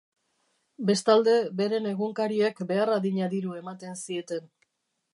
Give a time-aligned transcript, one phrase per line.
[0.89, 4.55] Bestalde, beren egunkariek behar adina diru ematen zieten.